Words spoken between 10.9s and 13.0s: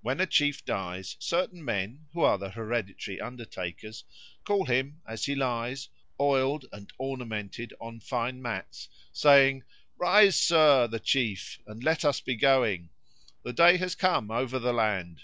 chief, and let us be going.